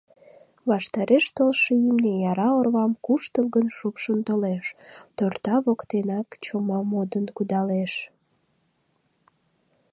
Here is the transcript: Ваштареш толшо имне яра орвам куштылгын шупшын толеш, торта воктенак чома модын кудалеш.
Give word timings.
Ваштареш 0.69 1.25
толшо 1.35 1.71
имне 1.87 2.11
яра 2.31 2.49
орвам 2.59 2.91
куштылгын 3.05 3.67
шупшын 3.77 4.19
толеш, 4.27 4.65
торта 5.17 5.55
воктенак 5.65 6.27
чома 6.45 6.79
модын 6.91 7.25
кудалеш. 7.35 7.93